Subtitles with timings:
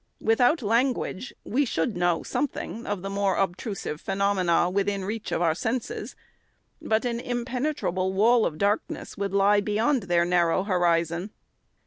[0.23, 5.41] Without language, we should know something of the more obtru sive phenomena, within reach of
[5.41, 6.15] the senses,
[6.81, 11.29] but an im penetrable wall of darkness would lie beyond their narrow horizon.